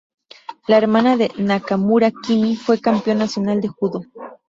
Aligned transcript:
La 0.67 0.79
hermana 0.79 1.15
de 1.15 1.29
Nakamura, 1.37 2.11
Kimi, 2.25 2.55
fue 2.55 2.81
campeón 2.81 3.19
nacional 3.19 3.61
de 3.61 3.67
judo. 3.67 4.01